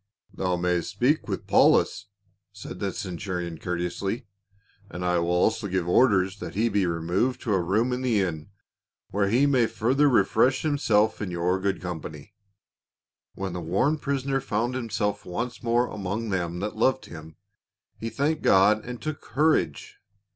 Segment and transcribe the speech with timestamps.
[0.33, 2.07] "Thou mayst speak with Paulus,"
[2.51, 4.25] said the centu rion courteously,'"
[4.89, 8.19] and I will also give orders that he be removed to a room in the
[8.19, 8.49] inn,
[9.11, 12.33] where he may fur ther refresh himself in your good company."
[13.35, 17.35] When the worn prisoner found himself once more among them that loved him,
[17.99, 19.99] "he thanked God and took courage."